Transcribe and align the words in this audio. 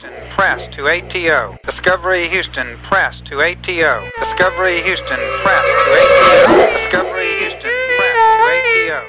Press 0.00 0.74
to 0.76 0.88
ATO. 0.88 1.56
Discovery 1.64 2.28
Houston, 2.28 2.78
press 2.88 3.20
to 3.28 3.40
ATO. 3.40 4.10
Discovery 4.18 4.82
Houston, 4.82 5.20
press 5.42 5.64
to 5.64 5.90
ATO. 6.00 6.56
Discovery 6.82 7.30
Houston, 7.38 7.74
press 7.98 8.16
to 8.32 8.48
ATO. 8.52 9.00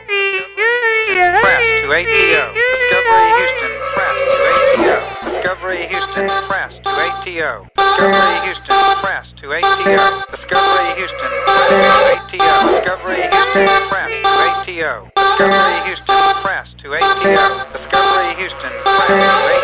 Press 1.41 1.63
to 1.81 1.89
ATO. 1.93 2.53
Discovery 2.53 3.27
Houston, 3.39 3.73
press 3.93 4.17
to 4.33 4.41
ATO. 4.53 5.13
Discovery 5.23 5.83
Houston, 5.87 6.27
press 6.47 6.73
to 6.83 6.89
ATO. 6.89 7.67
Discovery 7.75 8.39
Houston, 8.45 8.83
press 9.01 9.27
to 9.41 9.47
ATO. 9.53 10.25
Discovery 10.31 10.91
Houston, 10.95 11.33
press 11.45 11.71
to 11.73 11.89
ATO. 12.13 12.53
Discovery 12.73 13.23
Houston, 13.31 13.69
press 13.89 14.11
to 14.21 14.37
ATO. 14.43 15.09
Discovery 15.15 15.79
Houston, 15.85 16.21
press 16.43 16.67
to 16.81 16.87
ATO. 16.93 17.45
Discovery 17.73 18.31
Houston, 18.35 18.73
press 18.83 19.07
to 19.07 19.13
ATO. 19.13 19.62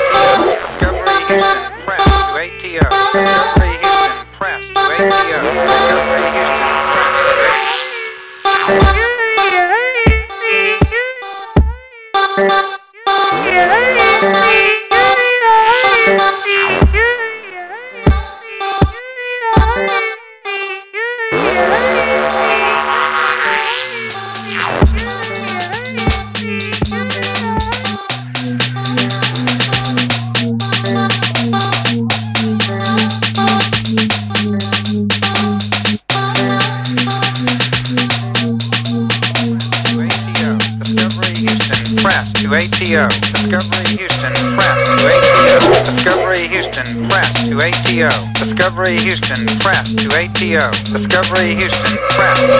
ATO. 42.52 43.08
Discovery 43.09 43.86
Houston, 43.97 44.33
press 44.58 44.78
to 44.89 45.05
ATO. 45.05 45.59
Discovery 45.86 46.47
Houston, 46.47 47.08
press 47.09 47.30
to 47.45 47.53
ATO. 47.61 48.09
Discovery 48.33 48.97
Houston, 48.97 49.45
press 49.61 49.86
to 49.94 50.09
ATO. 50.17 50.72
Discovery 50.89 51.53
Houston, 51.56 51.97
press 52.17 52.39
to 52.41 52.53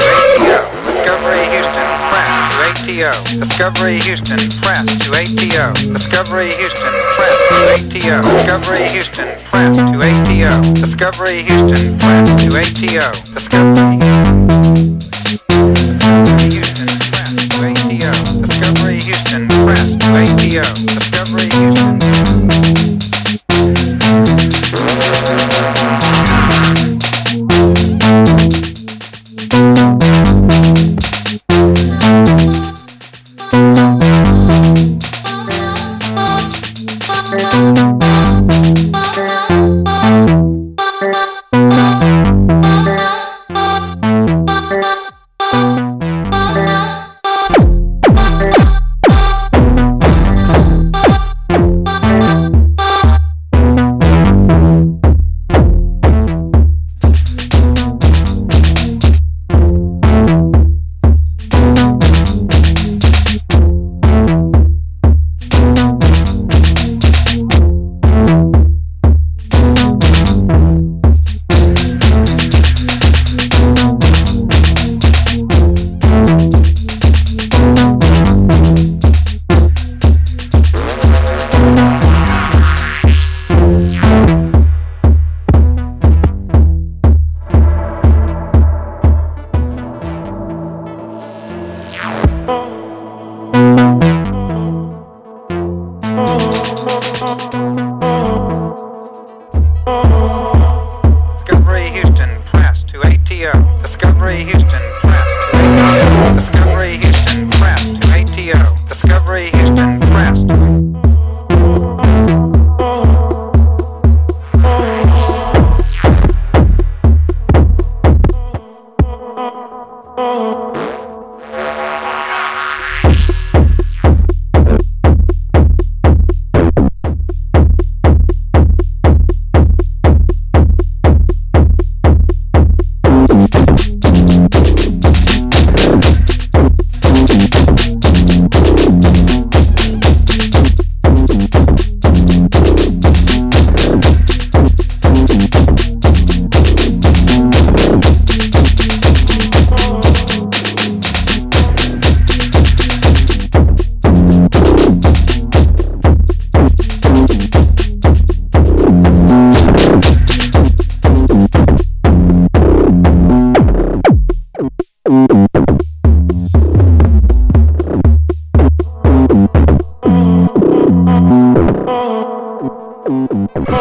ATO. 0.46 0.62
Discovery 0.86 1.50
Houston, 1.50 1.90
press 2.10 2.30
to 2.46 2.62
ATO. 2.70 3.12
Discovery 3.42 3.98
Houston, 4.00 4.42
press 4.62 4.86
to 5.00 5.10
ATO. 5.18 5.74
Discovery 5.98 6.52
Houston, 6.54 6.94
press 7.18 7.38
to 7.50 7.56
ATO. 7.74 8.22
Discovery 8.30 8.86
Houston, 8.94 9.28
press 9.50 9.74
to 9.74 9.98
ATO. 10.06 10.54
Discovery 10.86 11.44
Houston, 11.44 11.98
press 11.98 12.30
to 12.46 12.50
ATO. 12.62 13.10
Discovery 13.34 13.98
Radio, 20.20 20.62
Discovery 20.86 21.48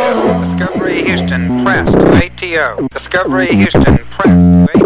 Discovery 0.08 1.04
Houston, 1.04 1.64
press 1.64 1.86
to 1.86 2.56
ATO. 2.56 2.88
Discovery 2.94 3.54
Houston, 3.54 3.98
press 4.16 4.77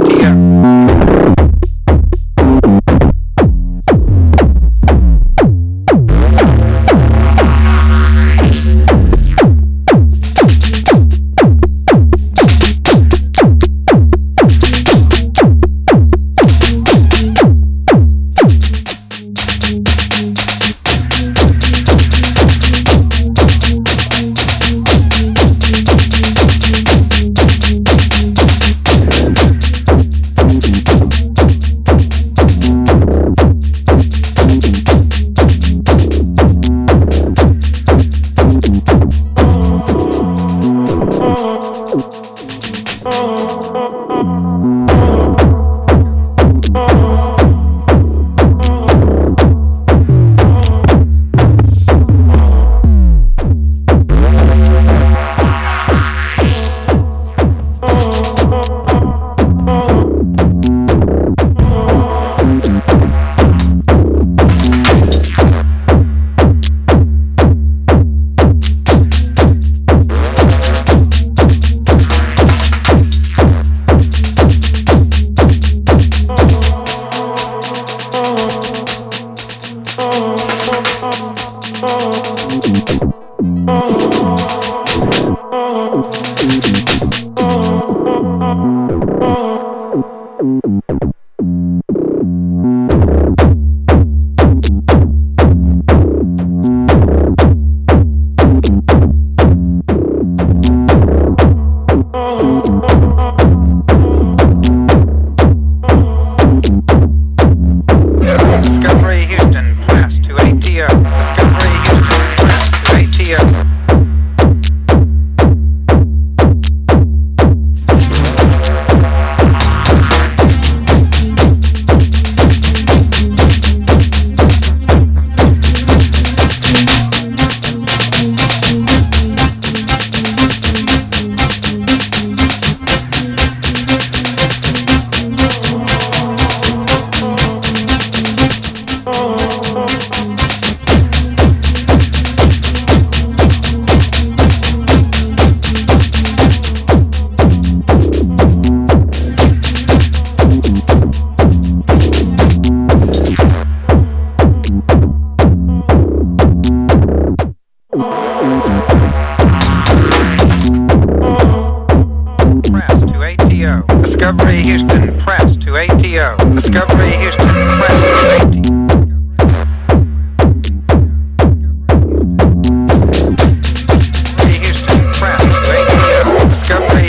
Oh. 81.84 83.21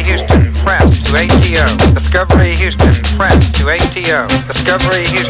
Houston, 0.04 0.54
press 0.54 1.02
to 1.04 1.18
ATO. 1.18 1.66
Discovery 2.00 2.56
Houston, 2.56 2.94
press 3.18 3.52
to 3.54 3.70
ATO. 3.70 4.28
Discovery 4.48 5.06
Houston, 5.08 5.23